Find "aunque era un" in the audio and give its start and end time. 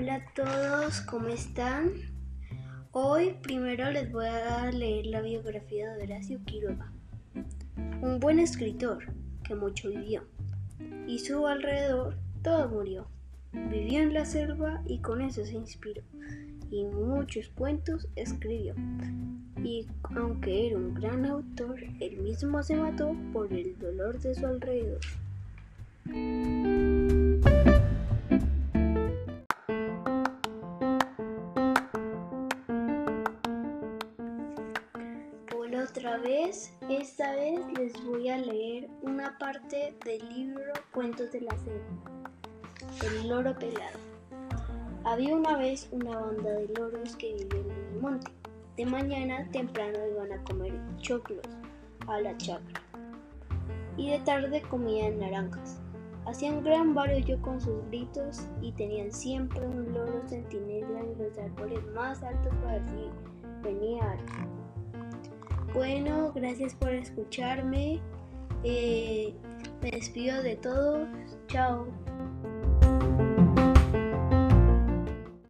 20.16-20.94